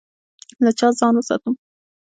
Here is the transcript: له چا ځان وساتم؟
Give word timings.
له 0.63 0.71
چا 0.79 0.87
ځان 0.99 1.13
وساتم؟ 1.17 1.53